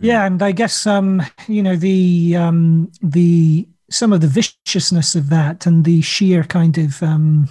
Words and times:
Yeah, 0.00 0.26
and 0.26 0.42
I 0.42 0.52
guess 0.52 0.86
um, 0.86 1.22
you 1.48 1.62
know 1.62 1.76
the 1.76 2.36
um, 2.36 2.90
the 3.02 3.68
some 3.90 4.12
of 4.12 4.20
the 4.20 4.28
viciousness 4.28 5.14
of 5.14 5.28
that 5.30 5.66
and 5.66 5.84
the 5.84 6.02
sheer 6.02 6.44
kind 6.44 6.78
of 6.78 7.02
um, 7.02 7.48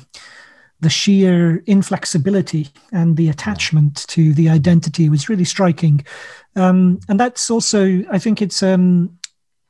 the 0.79 0.89
sheer 0.89 1.63
inflexibility 1.65 2.69
and 2.91 3.17
the 3.17 3.29
attachment 3.29 4.07
to 4.07 4.33
the 4.33 4.49
identity 4.49 5.09
was 5.09 5.29
really 5.29 5.43
striking. 5.43 6.05
Um, 6.55 6.99
and 7.09 7.19
that's 7.19 7.49
also, 7.49 8.03
I 8.11 8.19
think 8.19 8.41
it's 8.41 8.61
um, 8.61 9.17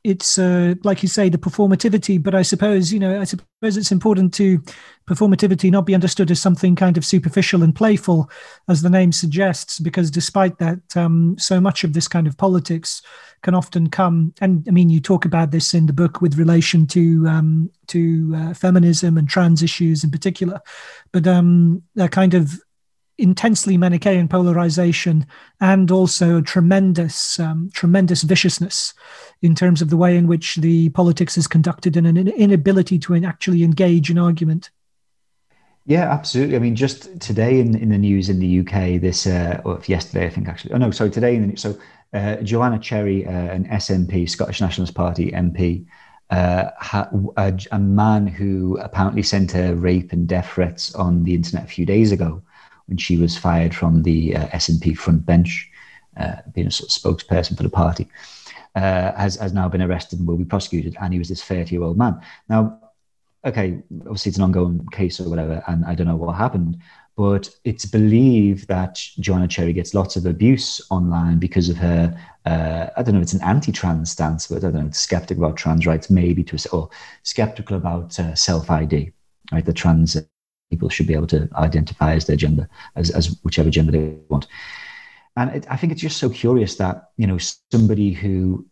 it's 0.04 0.38
uh, 0.38 0.74
like 0.84 1.02
you 1.02 1.08
say 1.08 1.28
the 1.28 1.38
performativity 1.38 2.22
but 2.22 2.34
i 2.34 2.42
suppose 2.42 2.92
you 2.92 2.98
know 2.98 3.20
i 3.20 3.24
suppose 3.24 3.76
it's 3.76 3.92
important 3.92 4.32
to 4.32 4.62
performativity 5.06 5.70
not 5.70 5.86
be 5.86 5.94
understood 5.94 6.30
as 6.30 6.40
something 6.40 6.76
kind 6.76 6.96
of 6.96 7.04
superficial 7.04 7.62
and 7.62 7.74
playful 7.74 8.30
as 8.68 8.82
the 8.82 8.90
name 8.90 9.10
suggests 9.10 9.78
because 9.78 10.10
despite 10.10 10.58
that 10.58 10.78
um, 10.96 11.36
so 11.38 11.60
much 11.60 11.84
of 11.84 11.92
this 11.92 12.08
kind 12.08 12.26
of 12.26 12.36
politics 12.36 13.02
can 13.42 13.54
often 13.54 13.88
come 13.88 14.32
and 14.40 14.64
i 14.68 14.70
mean 14.70 14.90
you 14.90 15.00
talk 15.00 15.24
about 15.24 15.50
this 15.50 15.74
in 15.74 15.86
the 15.86 15.92
book 15.92 16.20
with 16.20 16.38
relation 16.38 16.86
to 16.86 17.26
um, 17.26 17.70
to 17.86 18.32
uh, 18.36 18.54
feminism 18.54 19.16
and 19.16 19.28
trans 19.28 19.62
issues 19.62 20.04
in 20.04 20.10
particular 20.10 20.60
but 21.12 21.26
um, 21.26 21.82
a 21.98 22.08
kind 22.08 22.34
of 22.34 22.60
intensely 23.18 23.76
Manichaean 23.76 24.28
polarization 24.28 25.26
and 25.60 25.90
also 25.90 26.40
tremendous, 26.40 27.38
um, 27.38 27.70
tremendous 27.74 28.22
viciousness 28.22 28.94
in 29.42 29.54
terms 29.54 29.82
of 29.82 29.90
the 29.90 29.96
way 29.96 30.16
in 30.16 30.26
which 30.26 30.56
the 30.56 30.88
politics 30.90 31.36
is 31.36 31.46
conducted 31.46 31.96
and 31.96 32.06
an 32.06 32.28
inability 32.28 32.98
to 33.00 33.14
actually 33.16 33.64
engage 33.64 34.10
in 34.10 34.18
argument. 34.18 34.70
Yeah, 35.84 36.12
absolutely. 36.12 36.54
I 36.54 36.58
mean, 36.58 36.76
just 36.76 37.18
today 37.20 37.60
in, 37.60 37.74
in 37.74 37.88
the 37.88 37.98
news 37.98 38.28
in 38.28 38.40
the 38.40 38.60
UK, 38.60 39.00
this, 39.00 39.26
uh, 39.26 39.60
or 39.64 39.80
yesterday, 39.86 40.26
I 40.26 40.30
think 40.30 40.46
actually, 40.46 40.74
oh 40.74 40.76
no, 40.76 40.90
sorry, 40.90 41.10
today 41.10 41.34
in 41.34 41.50
the, 41.50 41.56
so 41.56 41.78
uh, 42.12 42.36
Joanna 42.36 42.78
Cherry, 42.78 43.26
uh, 43.26 43.30
an 43.30 43.64
SNP, 43.66 44.28
Scottish 44.28 44.60
Nationalist 44.60 44.94
Party 44.94 45.32
MP, 45.32 45.86
uh, 46.30 46.70
a, 47.38 47.58
a, 47.72 47.78
man 47.78 48.26
who 48.26 48.76
apparently 48.82 49.22
sent 49.22 49.50
her 49.52 49.74
rape 49.74 50.12
and 50.12 50.26
death 50.26 50.50
threats 50.52 50.94
on 50.94 51.24
the 51.24 51.34
internet 51.34 51.64
a 51.64 51.68
few 51.68 51.86
days 51.86 52.12
ago 52.12 52.42
when 52.88 52.96
she 52.96 53.16
was 53.16 53.36
fired 53.36 53.74
from 53.74 54.02
the 54.02 54.36
uh, 54.36 54.48
SNP 54.48 54.96
front 54.96 55.24
bench, 55.24 55.70
uh, 56.16 56.36
being 56.54 56.66
a 56.66 56.70
sort 56.70 56.90
of 56.90 57.18
spokesperson 57.18 57.56
for 57.56 57.62
the 57.62 57.68
party, 57.68 58.08
uh, 58.74 59.12
has, 59.12 59.36
has 59.36 59.52
now 59.52 59.68
been 59.68 59.82
arrested 59.82 60.18
and 60.18 60.26
will 60.26 60.36
be 60.36 60.44
prosecuted. 60.44 60.96
And 61.00 61.12
he 61.12 61.18
was 61.18 61.28
this 61.28 61.42
30 61.44 61.74
year 61.74 61.82
old 61.82 61.96
man. 61.96 62.20
Now, 62.48 62.80
okay, 63.44 63.82
obviously 64.00 64.30
it's 64.30 64.38
an 64.38 64.44
ongoing 64.44 64.86
case 64.90 65.20
or 65.20 65.28
whatever, 65.28 65.62
and 65.68 65.84
I 65.84 65.94
don't 65.94 66.06
know 66.06 66.16
what 66.16 66.34
happened, 66.34 66.78
but 67.16 67.50
it's 67.64 67.84
believed 67.84 68.68
that 68.68 69.00
Joanna 69.18 69.48
Cherry 69.48 69.72
gets 69.72 69.94
lots 69.94 70.16
of 70.16 70.24
abuse 70.24 70.80
online 70.90 71.38
because 71.38 71.68
of 71.68 71.76
her. 71.76 72.16
Uh, 72.46 72.86
I 72.96 73.02
don't 73.02 73.14
know. 73.14 73.20
It's 73.20 73.32
an 73.32 73.42
anti-trans 73.42 74.12
stance, 74.12 74.46
but 74.46 74.58
I 74.58 74.70
don't 74.70 74.74
know. 74.74 74.90
Skeptical 74.92 75.44
about 75.44 75.56
trans 75.56 75.86
rights, 75.86 76.10
maybe 76.10 76.44
to 76.44 76.68
or 76.70 76.90
skeptical 77.24 77.76
about 77.76 78.18
uh, 78.18 78.34
self-ID, 78.34 79.12
right? 79.52 79.64
The 79.64 79.72
trans 79.72 80.16
people 80.70 80.88
should 80.88 81.06
be 81.06 81.14
able 81.14 81.26
to 81.26 81.48
identify 81.56 82.14
as 82.14 82.26
their 82.26 82.36
gender, 82.36 82.68
as, 82.96 83.10
as 83.10 83.38
whichever 83.42 83.70
gender 83.70 83.92
they 83.92 84.16
want. 84.28 84.46
And 85.36 85.50
it, 85.50 85.66
I 85.70 85.76
think 85.76 85.92
it's 85.92 86.02
just 86.02 86.18
so 86.18 86.28
curious 86.28 86.76
that, 86.76 87.10
you 87.16 87.26
know, 87.26 87.38
somebody 87.70 88.12
who, 88.12 88.66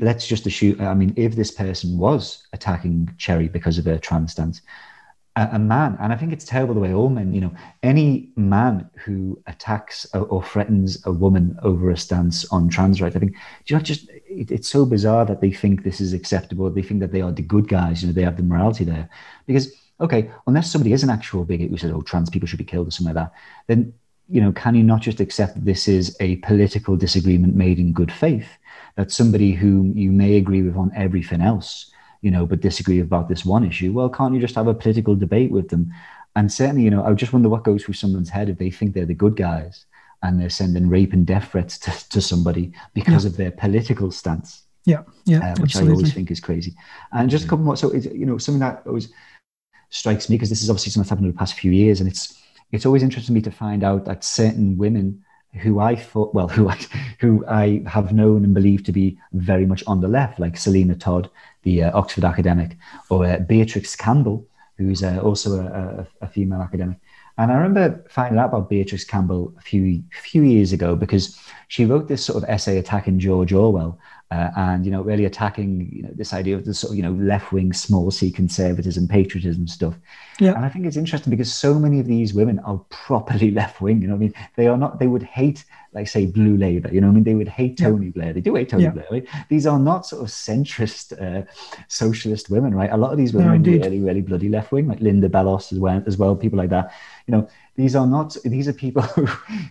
let's 0.00 0.26
just 0.26 0.46
assume, 0.46 0.80
I 0.80 0.94
mean, 0.94 1.12
if 1.16 1.36
this 1.36 1.50
person 1.50 1.98
was 1.98 2.46
attacking 2.52 3.14
Cherry 3.18 3.48
because 3.48 3.78
of 3.78 3.84
her 3.86 3.98
trans 3.98 4.32
stance, 4.32 4.62
a, 5.36 5.48
a 5.52 5.58
man, 5.58 5.96
and 6.00 6.12
I 6.12 6.16
think 6.16 6.32
it's 6.32 6.44
terrible 6.44 6.74
the 6.74 6.80
way 6.80 6.94
all 6.94 7.08
men, 7.08 7.34
you 7.34 7.40
know, 7.40 7.52
any 7.82 8.30
man 8.36 8.88
who 9.04 9.42
attacks 9.46 10.06
or, 10.14 10.22
or 10.22 10.44
threatens 10.44 11.04
a 11.06 11.12
woman 11.12 11.58
over 11.62 11.90
a 11.90 11.96
stance 11.96 12.44
on 12.52 12.68
trans 12.68 13.02
rights, 13.02 13.16
I 13.16 13.18
think, 13.18 13.34
you 13.66 13.76
know, 13.76 13.82
just, 13.82 14.08
it, 14.10 14.52
it's 14.52 14.68
so 14.68 14.86
bizarre 14.86 15.24
that 15.24 15.40
they 15.40 15.50
think 15.50 15.82
this 15.82 16.00
is 16.00 16.12
acceptable. 16.12 16.70
They 16.70 16.82
think 16.82 17.00
that 17.00 17.10
they 17.10 17.20
are 17.20 17.32
the 17.32 17.42
good 17.42 17.68
guys, 17.68 18.00
you 18.00 18.08
know, 18.08 18.14
they 18.14 18.22
have 18.22 18.36
the 18.36 18.44
morality 18.44 18.84
there. 18.84 19.08
Because 19.46 19.74
okay, 20.00 20.30
unless 20.46 20.70
somebody 20.70 20.92
is 20.92 21.02
an 21.02 21.10
actual 21.10 21.44
bigot 21.44 21.70
who 21.70 21.76
says, 21.76 21.92
oh, 21.92 22.02
trans 22.02 22.30
people 22.30 22.48
should 22.48 22.58
be 22.58 22.64
killed 22.64 22.88
or 22.88 22.90
something 22.90 23.14
like 23.14 23.24
that, 23.24 23.32
then, 23.66 23.92
you 24.28 24.40
know, 24.40 24.52
can 24.52 24.74
you 24.74 24.82
not 24.82 25.00
just 25.00 25.20
accept 25.20 25.54
that 25.54 25.64
this 25.64 25.86
is 25.86 26.16
a 26.20 26.36
political 26.36 26.96
disagreement 26.96 27.54
made 27.54 27.78
in 27.78 27.92
good 27.92 28.12
faith? 28.12 28.48
That 28.96 29.10
somebody 29.10 29.52
whom 29.52 29.96
you 29.96 30.10
may 30.12 30.36
agree 30.36 30.62
with 30.62 30.76
on 30.76 30.92
everything 30.94 31.40
else, 31.40 31.90
you 32.22 32.30
know, 32.30 32.46
but 32.46 32.60
disagree 32.60 33.00
about 33.00 33.28
this 33.28 33.44
one 33.44 33.64
issue, 33.64 33.92
well, 33.92 34.08
can't 34.08 34.34
you 34.34 34.40
just 34.40 34.54
have 34.54 34.66
a 34.66 34.74
political 34.74 35.14
debate 35.14 35.50
with 35.50 35.68
them? 35.68 35.92
And 36.36 36.50
certainly, 36.50 36.82
you 36.82 36.90
know, 36.90 37.04
I 37.04 37.12
just 37.12 37.32
wonder 37.32 37.48
what 37.48 37.64
goes 37.64 37.84
through 37.84 37.94
someone's 37.94 38.30
head 38.30 38.48
if 38.48 38.58
they 38.58 38.70
think 38.70 38.94
they're 38.94 39.04
the 39.04 39.14
good 39.14 39.36
guys 39.36 39.84
and 40.22 40.40
they're 40.40 40.50
sending 40.50 40.88
rape 40.88 41.12
and 41.12 41.26
death 41.26 41.50
threats 41.52 41.78
to, 41.80 42.08
to 42.08 42.20
somebody 42.20 42.72
because 42.94 43.24
yeah. 43.24 43.30
of 43.30 43.36
their 43.36 43.50
political 43.50 44.10
stance. 44.10 44.62
Yeah, 44.86 45.02
yeah, 45.24 45.38
uh, 45.38 45.50
which 45.60 45.76
absolutely. 45.76 45.92
I 45.92 45.94
always 45.94 46.12
think 46.12 46.30
is 46.30 46.40
crazy. 46.40 46.74
And 47.12 47.30
just 47.30 47.46
a 47.46 47.48
couple 47.48 47.64
more. 47.64 47.76
So, 47.76 47.90
it's, 47.90 48.06
you 48.06 48.26
know, 48.26 48.36
something 48.38 48.60
that 48.60 48.84
was 48.86 49.08
strikes 49.94 50.28
me 50.28 50.36
because 50.36 50.50
this 50.50 50.62
is 50.62 50.68
obviously 50.68 50.90
something 50.90 51.04
that's 51.04 51.10
happened 51.10 51.26
in 51.26 51.32
the 51.32 51.38
past 51.38 51.54
few 51.54 51.70
years, 51.70 52.00
and 52.00 52.08
it's 52.08 52.40
it's 52.72 52.84
always 52.84 53.02
interesting 53.02 53.34
to 53.34 53.38
me 53.38 53.42
to 53.42 53.50
find 53.50 53.84
out 53.84 54.04
that 54.04 54.24
certain 54.24 54.76
women 54.76 55.24
who 55.62 55.78
I 55.78 55.94
thought, 55.94 56.34
well, 56.34 56.48
who 56.48 56.68
I 56.68 56.78
who 57.20 57.44
I 57.46 57.82
have 57.86 58.12
known 58.12 58.44
and 58.44 58.52
believed 58.52 58.86
to 58.86 58.92
be 58.92 59.18
very 59.32 59.66
much 59.66 59.84
on 59.86 60.00
the 60.00 60.08
left, 60.08 60.40
like 60.40 60.56
Selina 60.56 60.96
Todd, 60.96 61.30
the 61.62 61.84
uh, 61.84 61.98
Oxford 61.98 62.24
academic, 62.24 62.76
or 63.08 63.24
uh, 63.24 63.38
Beatrix 63.38 63.94
Campbell, 63.94 64.46
who's 64.76 65.02
uh, 65.02 65.20
also 65.22 65.60
a, 65.60 65.66
a, 65.66 66.06
a, 66.22 66.28
female 66.28 66.60
academic. 66.60 66.98
And 67.38 67.52
I 67.52 67.54
remember 67.54 68.04
finding 68.08 68.38
out 68.38 68.48
about 68.48 68.68
Beatrix 68.68 69.04
Campbell 69.04 69.54
a 69.56 69.60
few 69.60 70.02
few 70.10 70.42
years 70.42 70.72
ago 70.72 70.96
because 70.96 71.38
she 71.68 71.84
wrote 71.84 72.08
this 72.08 72.24
sort 72.24 72.42
of 72.42 72.48
essay 72.48 72.78
attacking 72.78 73.20
George 73.20 73.52
Orwell 73.52 73.98
uh, 74.30 74.50
and 74.56 74.84
you 74.84 74.90
know 74.90 75.02
really 75.02 75.24
attacking 75.24 75.88
you 75.92 76.02
know 76.02 76.10
this 76.14 76.32
idea 76.32 76.56
of 76.56 76.64
the 76.64 76.74
sort 76.74 76.92
of 76.92 76.96
you 76.96 77.02
know 77.02 77.12
left 77.12 77.52
wing 77.52 77.72
small 77.72 78.10
c 78.10 78.30
conservatism 78.30 79.06
patriotism 79.06 79.66
stuff 79.66 79.94
yeah 80.40 80.54
and 80.54 80.64
i 80.64 80.68
think 80.68 80.86
it's 80.86 80.96
interesting 80.96 81.30
because 81.30 81.52
so 81.52 81.78
many 81.78 82.00
of 82.00 82.06
these 82.06 82.32
women 82.34 82.58
are 82.60 82.78
properly 82.90 83.50
left 83.60 83.80
wing 83.80 84.00
you 84.00 84.08
know 84.08 84.14
i 84.14 84.18
mean 84.18 84.32
they 84.56 84.66
are 84.66 84.76
not 84.76 84.98
they 84.98 85.06
would 85.06 85.22
hate 85.22 85.64
like 85.92 86.08
say 86.08 86.26
blue 86.26 86.56
labor 86.56 86.88
you 86.92 87.00
know 87.00 87.08
i 87.08 87.10
mean 87.10 87.22
they 87.22 87.34
would 87.34 87.48
hate 87.48 87.76
tony 87.76 88.06
yeah. 88.06 88.12
blair 88.12 88.32
they 88.32 88.40
do 88.40 88.54
hate 88.54 88.68
tony 88.68 88.84
yeah. 88.84 88.90
blair 88.90 89.06
right? 89.10 89.28
these 89.48 89.66
are 89.66 89.78
not 89.78 90.06
sort 90.06 90.22
of 90.22 90.28
centrist 90.28 91.12
uh, 91.22 91.44
socialist 91.88 92.50
women 92.50 92.74
right 92.74 92.90
a 92.92 92.96
lot 92.96 93.12
of 93.12 93.18
these 93.18 93.32
women 93.32 93.62
no, 93.62 93.70
are 93.70 93.74
really 93.74 94.00
really 94.00 94.22
bloody 94.22 94.48
left 94.48 94.72
wing 94.72 94.88
like 94.88 95.00
linda 95.00 95.28
bellos 95.28 95.72
as 95.72 95.78
well 95.78 96.02
as 96.06 96.16
well 96.16 96.34
people 96.34 96.58
like 96.58 96.70
that 96.70 96.92
you 97.26 97.32
know 97.32 97.48
these 97.76 97.96
are 97.96 98.06
not 98.06 98.36
these 98.44 98.68
are 98.68 98.72
people 98.72 99.02
who, 99.14 99.26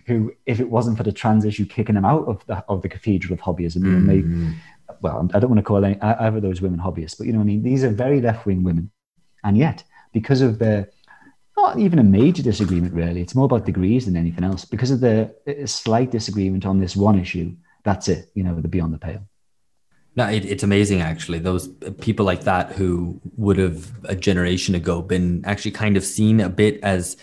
who 0.06 0.32
if 0.46 0.60
it 0.60 0.68
wasn't 0.68 0.96
for 0.96 1.02
the 1.02 1.12
trans 1.12 1.44
issue 1.44 1.64
kicking 1.64 1.94
them 1.94 2.04
out 2.04 2.26
of 2.26 2.44
the 2.46 2.64
of 2.68 2.82
the 2.82 2.88
cathedral 2.88 3.32
of 3.32 3.40
hobbyism, 3.40 3.84
you 3.84 3.90
know. 3.90 4.53
Well, 5.00 5.28
I 5.34 5.38
don't 5.38 5.50
want 5.50 5.58
to 5.58 5.64
call 5.64 5.84
any 5.84 6.00
either 6.00 6.36
of 6.36 6.42
those 6.42 6.60
women 6.60 6.80
hobbyists, 6.80 7.16
but 7.18 7.26
you 7.26 7.32
know, 7.32 7.40
I 7.40 7.44
mean, 7.44 7.62
these 7.62 7.84
are 7.84 7.90
very 7.90 8.20
left 8.20 8.46
wing 8.46 8.62
women, 8.62 8.90
and 9.42 9.56
yet 9.56 9.84
because 10.12 10.40
of 10.40 10.58
their 10.58 10.88
not 11.56 11.78
even 11.78 11.98
a 11.98 12.04
major 12.04 12.42
disagreement 12.42 12.94
really, 12.94 13.20
it's 13.20 13.34
more 13.34 13.44
about 13.44 13.64
degrees 13.64 14.06
than 14.06 14.16
anything 14.16 14.44
else. 14.44 14.64
Because 14.64 14.90
of 14.90 15.00
the 15.00 15.34
slight 15.66 16.10
disagreement 16.10 16.66
on 16.66 16.80
this 16.80 16.96
one 16.96 17.18
issue, 17.18 17.54
that's 17.84 18.08
it. 18.08 18.30
You 18.34 18.42
know, 18.42 18.60
the 18.60 18.68
beyond 18.68 18.94
the 18.94 18.98
pale. 18.98 19.22
No, 20.16 20.28
it, 20.28 20.44
it's 20.44 20.62
amazing 20.62 21.00
actually. 21.00 21.38
Those 21.38 21.68
people 22.00 22.24
like 22.24 22.44
that 22.44 22.72
who 22.72 23.20
would 23.36 23.58
have 23.58 23.90
a 24.04 24.14
generation 24.14 24.74
ago 24.74 25.02
been 25.02 25.44
actually 25.44 25.72
kind 25.72 25.96
of 25.96 26.04
seen 26.04 26.40
a 26.40 26.48
bit 26.48 26.80
as 26.82 27.16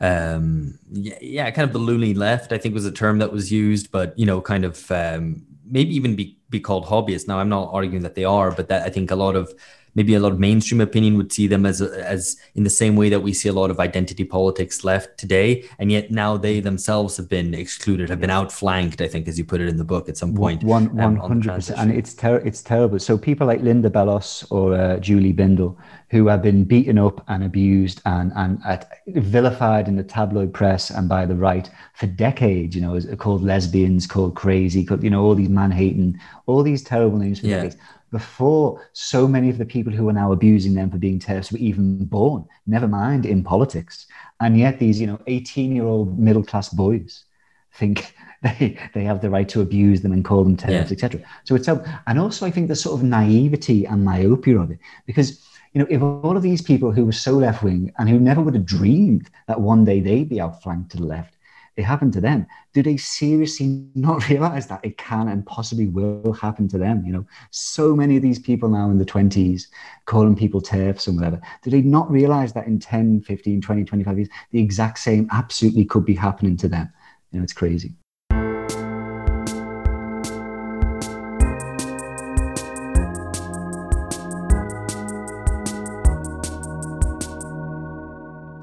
um, 0.00 0.78
yeah, 0.90 1.18
yeah, 1.20 1.50
kind 1.50 1.66
of 1.66 1.72
the 1.72 1.78
loony 1.78 2.14
left, 2.14 2.52
I 2.52 2.58
think 2.58 2.74
was 2.74 2.84
a 2.84 2.92
term 2.92 3.18
that 3.18 3.32
was 3.32 3.52
used, 3.52 3.90
but 3.90 4.18
you 4.18 4.26
know, 4.26 4.40
kind 4.40 4.64
of 4.64 4.90
um, 4.90 5.46
maybe 5.70 5.94
even 5.94 6.16
be, 6.16 6.38
be 6.50 6.60
called 6.60 6.86
hobbyists. 6.86 7.28
Now, 7.28 7.38
I'm 7.38 7.48
not 7.48 7.70
arguing 7.72 8.02
that 8.02 8.14
they 8.14 8.24
are, 8.24 8.50
but 8.50 8.68
that 8.68 8.86
I 8.86 8.90
think 8.90 9.10
a 9.10 9.16
lot 9.16 9.36
of 9.36 9.52
maybe 9.96 10.14
a 10.14 10.20
lot 10.20 10.32
of 10.32 10.40
mainstream 10.40 10.80
opinion 10.80 11.16
would 11.16 11.32
see 11.32 11.46
them 11.46 11.64
as 11.64 11.80
as 11.80 12.36
in 12.56 12.64
the 12.64 12.70
same 12.70 12.96
way 12.96 13.08
that 13.08 13.20
we 13.20 13.32
see 13.32 13.48
a 13.48 13.52
lot 13.52 13.70
of 13.70 13.78
identity 13.78 14.24
politics 14.24 14.84
left 14.84 15.18
today, 15.18 15.64
and 15.78 15.92
yet 15.92 16.10
now 16.10 16.36
they 16.36 16.60
themselves 16.60 17.16
have 17.16 17.28
been 17.28 17.54
excluded, 17.54 18.08
have 18.08 18.20
been 18.20 18.30
outflanked. 18.30 19.00
I 19.00 19.08
think, 19.08 19.28
as 19.28 19.38
you 19.38 19.44
put 19.44 19.60
it 19.60 19.68
in 19.68 19.76
the 19.76 19.84
book, 19.84 20.08
at 20.08 20.16
some 20.16 20.34
point. 20.34 20.64
One 20.64 20.88
um, 20.88 20.96
one 20.96 21.16
hundred 21.16 21.54
percent, 21.54 21.78
and 21.78 21.92
it's 21.92 22.14
ter- 22.14 22.42
it's 22.44 22.62
terrible. 22.62 22.98
So 22.98 23.16
people 23.16 23.46
like 23.46 23.60
Linda 23.60 23.90
Bellos 23.90 24.50
or 24.50 24.74
uh, 24.74 24.98
Julie 24.98 25.32
Bindel, 25.32 25.76
who 26.10 26.26
have 26.26 26.42
been 26.42 26.64
beaten 26.64 26.98
up 26.98 27.24
and 27.28 27.44
abused 27.44 28.00
and 28.04 28.32
and 28.34 28.58
at, 28.64 28.98
vilified 29.06 29.86
in 29.86 29.96
the 29.96 30.04
tabloid 30.04 30.52
press 30.52 30.90
and 30.90 31.08
by 31.08 31.24
the 31.24 31.36
right 31.36 31.70
for 31.94 32.06
decades, 32.06 32.74
you 32.74 32.82
know, 32.82 33.00
called 33.16 33.42
lesbians, 33.44 34.06
called 34.06 34.34
crazy, 34.34 34.84
called, 34.84 35.04
you 35.04 35.10
know, 35.10 35.22
all 35.22 35.36
these 35.36 35.48
man 35.68 35.76
hating, 35.76 36.18
all 36.46 36.62
these 36.62 36.82
terrible 36.82 37.18
names 37.18 37.40
for 37.40 37.46
yeah. 37.46 37.56
decades 37.56 37.76
before 38.14 38.80
so 38.92 39.26
many 39.26 39.50
of 39.50 39.58
the 39.58 39.64
people 39.66 39.92
who 39.92 40.08
are 40.08 40.12
now 40.12 40.30
abusing 40.30 40.74
them 40.74 40.88
for 40.88 40.98
being 40.98 41.18
terrorists 41.18 41.50
were 41.50 41.58
even 41.58 42.04
born, 42.04 42.44
never 42.64 42.86
mind 42.86 43.26
in 43.26 43.42
politics. 43.42 44.06
And 44.38 44.56
yet 44.56 44.78
these, 44.78 45.00
you 45.00 45.08
know, 45.08 45.20
18 45.26 45.74
year 45.74 45.84
old 45.84 46.16
middle 46.16 46.44
class 46.44 46.68
boys 46.68 47.24
think 47.72 48.14
they, 48.42 48.78
they 48.94 49.02
have 49.02 49.20
the 49.20 49.30
right 49.30 49.48
to 49.48 49.62
abuse 49.62 50.02
them 50.02 50.12
and 50.12 50.24
call 50.24 50.44
them 50.44 50.56
terrorists, 50.56 50.92
yeah. 50.92 51.06
etc. 51.06 51.26
So 51.42 51.56
it's, 51.56 51.66
um, 51.66 51.82
and 52.06 52.20
also 52.20 52.46
I 52.46 52.52
think 52.52 52.68
the 52.68 52.76
sort 52.76 53.00
of 53.00 53.04
naivety 53.04 53.84
and 53.84 54.04
myopia 54.04 54.60
of 54.60 54.70
it, 54.70 54.78
because 55.06 55.44
you 55.72 55.80
know, 55.80 55.88
if 55.90 56.00
all 56.00 56.36
of 56.36 56.42
these 56.44 56.62
people 56.62 56.92
who 56.92 57.04
were 57.04 57.10
so 57.10 57.32
left 57.32 57.64
wing 57.64 57.92
and 57.98 58.08
who 58.08 58.20
never 58.20 58.40
would 58.40 58.54
have 58.54 58.64
dreamed 58.64 59.28
that 59.48 59.60
one 59.60 59.84
day 59.84 59.98
they'd 59.98 60.28
be 60.28 60.40
outflanked 60.40 60.92
to 60.92 60.98
the 60.98 61.04
left, 61.04 61.33
it 61.76 61.82
happened 61.82 62.12
to 62.14 62.20
them. 62.20 62.46
Do 62.72 62.82
they 62.82 62.96
seriously 62.96 63.84
not 63.94 64.28
realize 64.28 64.66
that 64.68 64.84
it 64.84 64.98
can 64.98 65.28
and 65.28 65.44
possibly 65.46 65.86
will 65.86 66.32
happen 66.32 66.68
to 66.68 66.78
them? 66.78 67.04
You 67.04 67.12
know, 67.12 67.26
so 67.50 67.94
many 67.96 68.16
of 68.16 68.22
these 68.22 68.38
people 68.38 68.68
now 68.68 68.90
in 68.90 68.98
the 68.98 69.04
20s 69.04 69.66
calling 70.04 70.36
people 70.36 70.60
TERFs 70.60 71.08
and 71.08 71.16
whatever. 71.16 71.40
Do 71.62 71.70
they 71.70 71.82
not 71.82 72.10
realize 72.10 72.52
that 72.52 72.66
in 72.66 72.78
10, 72.78 73.22
15, 73.22 73.60
20, 73.60 73.84
25 73.84 74.18
years, 74.18 74.28
the 74.50 74.60
exact 74.60 74.98
same 74.98 75.28
absolutely 75.32 75.84
could 75.84 76.04
be 76.04 76.14
happening 76.14 76.56
to 76.58 76.68
them? 76.68 76.92
You 77.32 77.38
know, 77.38 77.44
it's 77.44 77.52
crazy. 77.52 77.94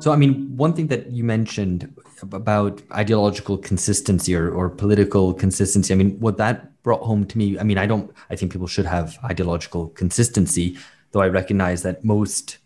So, 0.02 0.12
I 0.12 0.16
mean, 0.16 0.58
one 0.58 0.74
thing 0.74 0.88
that 0.88 1.12
you 1.12 1.24
mentioned 1.24 1.94
about 2.32 2.82
ideological 2.92 3.60
consistency 3.60 4.36
or, 4.36 4.52
or 4.52 4.68
political 4.68 5.32
consistency, 5.32 5.94
I 5.94 5.98
mean, 5.98 6.20
what 6.20 6.38
that 6.38 6.82
brought 6.82 7.02
home 7.04 7.24
to 7.28 7.38
me, 7.38 7.60
I 7.60 7.64
mean, 7.64 7.78
I 7.78 7.86
don't, 7.86 8.12
I 8.32 8.36
think 8.36 8.52
people 8.52 8.66
should 8.66 8.88
have 8.88 9.20
ideological 9.24 9.90
consistency, 9.90 10.76
though 11.12 11.22
I 11.22 11.28
recognize 11.28 11.84
that 11.84 12.04
most, 12.04 12.58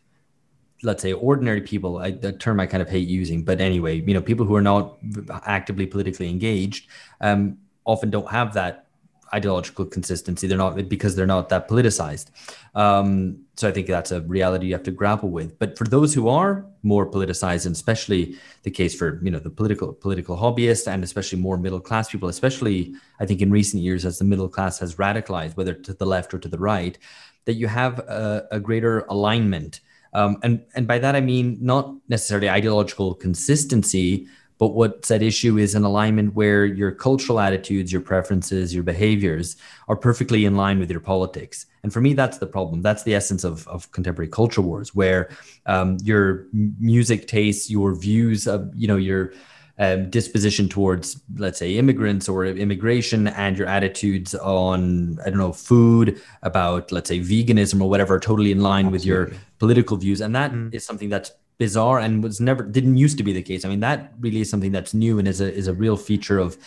let's 0.81 1.01
say, 1.01 1.11
ordinary 1.11 1.59
people, 1.59 1.97
I, 1.97 2.11
the 2.11 2.31
term 2.31 2.61
I 2.61 2.67
kind 2.67 2.81
of 2.81 2.89
hate 2.89 3.09
using, 3.09 3.43
but 3.43 3.59
anyway, 3.59 3.99
you 3.99 4.13
know, 4.13 4.21
people 4.21 4.45
who 4.45 4.55
are 4.55 4.61
not 4.61 4.97
actively 5.45 5.85
politically 5.85 6.29
engaged 6.29 6.87
um, 7.19 7.57
often 7.83 8.09
don't 8.09 8.29
have 8.31 8.53
that 8.53 8.84
ideological 9.33 9.86
consistency. 9.86 10.48
They're 10.48 10.57
not 10.57 10.89
because 10.89 11.16
they're 11.16 11.25
not 11.25 11.50
that 11.50 11.68
politicized. 11.68 12.27
Um, 12.75 13.39
so 13.56 13.68
I 13.68 13.72
think 13.72 13.88
that's 13.88 14.12
a 14.12 14.22
reality 14.22 14.68
you 14.68 14.74
have 14.74 14.83
to 14.83 14.92
grapple 14.92 15.30
with. 15.30 15.57
But 15.60 15.77
for 15.77 15.86
those 15.86 16.13
who 16.13 16.27
are 16.27 16.66
more 16.83 17.10
politicized, 17.10 17.66
and 17.66 17.74
especially 17.74 18.36
the 18.63 18.72
case 18.72 18.95
for 18.95 19.19
you 19.24 19.31
know 19.31 19.39
the 19.39 19.50
political 19.50 19.94
political 19.94 20.38
hobbyists, 20.38 20.88
and 20.88 21.04
especially 21.04 21.39
more 21.39 21.57
middle 21.57 21.80
class 21.80 22.10
people, 22.10 22.30
especially 22.30 22.94
I 23.19 23.25
think 23.25 23.42
in 23.42 23.51
recent 23.51 23.81
years 23.83 24.06
as 24.06 24.19
the 24.19 24.25
middle 24.25 24.50
class 24.50 24.80
has 24.80 24.95
radicalized, 24.95 25.57
whether 25.57 25.74
to 25.74 25.94
the 25.94 26.06
left 26.06 26.33
or 26.33 26.39
to 26.39 26.48
the 26.50 26.60
right, 26.60 26.98
that 27.45 27.54
you 27.54 27.68
have 27.68 28.00
a, 28.00 28.48
a 28.51 28.60
greater 28.60 29.00
alignment. 29.10 29.80
Um, 30.13 30.38
and 30.44 30.63
and 30.75 30.88
by 30.88 31.00
that 31.00 31.16
I 31.16 31.21
mean 31.21 31.57
not 31.62 31.94
necessarily 32.07 32.50
ideological 32.50 33.16
consistency, 33.16 34.28
but 34.57 34.69
what's 34.69 35.12
at 35.12 35.22
issue 35.22 35.57
is 35.57 35.75
an 35.75 35.84
alignment 35.84 36.34
where 36.34 36.66
your 36.66 36.92
cultural 36.92 37.40
attitudes, 37.40 37.92
your 37.92 38.02
preferences, 38.02 38.74
your 38.74 38.84
behaviors 38.84 39.57
are 39.88 39.98
perfectly 39.98 40.46
in 40.46 40.56
line 40.56 40.80
with 40.80 40.90
your 40.90 41.02
politics. 41.02 41.66
And 41.84 41.92
for 41.92 42.02
me, 42.02 42.13
that's 42.13 42.38
the 42.38 42.48
problem. 42.48 42.81
That's 42.81 43.04
the 43.04 43.13
essence 43.13 43.44
of, 43.44 43.68
of 43.68 43.92
contemporary 43.92 44.30
culture 44.30 44.62
wars, 44.62 44.96
where 44.96 45.30
um, 45.66 45.98
your 46.04 46.48
music 46.80 47.28
tastes, 47.28 47.69
your 47.69 47.94
views, 47.94 48.48
of, 48.48 48.72
you 48.74 48.88
know, 48.88 48.96
your 48.96 49.34
um, 49.78 50.10
disposition 50.10 50.69
towards, 50.69 51.22
let's 51.36 51.60
say, 51.60 51.78
immigrants 51.78 52.30
or 52.30 52.46
immigration, 52.46 53.28
and 53.28 53.57
your 53.57 53.68
attitudes 53.68 54.34
on, 54.36 55.19
I 55.25 55.30
don't 55.30 55.38
know, 55.38 55.52
food, 55.52 56.22
about, 56.44 56.94
let's 56.94 57.10
say, 57.10 57.19
veganism 57.19 57.81
or 57.81 57.90
whatever, 57.90 58.16
are 58.16 58.19
totally 58.22 58.52
in 58.52 58.62
line 58.62 58.88
Absolutely. 58.88 58.98
with 58.98 59.06
your 59.06 59.40
political 59.60 59.98
views. 59.98 60.22
And 60.22 60.34
that 60.34 60.54
mm. 60.54 60.74
is 60.74 60.86
something 60.86 61.10
that's 61.10 61.31
bizarre 61.57 62.00
and 62.00 62.24
was 62.24 62.40
never 62.40 62.63
didn't 62.63 62.98
used 62.98 63.18
to 63.18 63.24
be 63.24 63.34
the 63.34 63.42
case. 63.42 63.66
I 63.66 63.69
mean, 63.69 63.80
that 63.81 64.13
really 64.19 64.42
is 64.42 64.50
something 64.50 64.72
that's 64.72 64.94
new 64.94 65.19
and 65.19 65.28
is 65.28 65.42
a 65.42 65.54
is 65.54 65.68
a 65.68 65.74
real 65.74 65.98
feature 65.98 66.40
of 66.40 66.57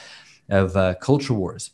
of 0.49 0.77
uh, 0.77 0.95
culture 0.95 1.35
wars. 1.35 1.71